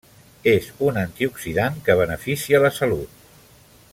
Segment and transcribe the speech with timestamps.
[0.53, 3.23] És un antioxidant que beneficia la salut.